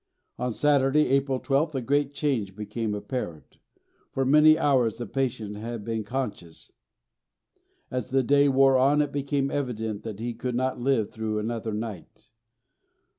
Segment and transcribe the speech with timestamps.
[0.39, 3.59] On Saturday, April 12th, a great change became apparent.
[4.11, 6.71] For many hours the patient had been unconscious.
[7.91, 11.71] As the day wore on, it became evident that he could not live through another
[11.71, 12.29] night.